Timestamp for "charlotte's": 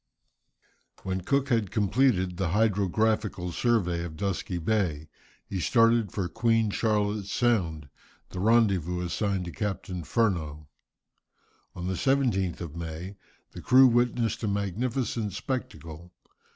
6.71-7.31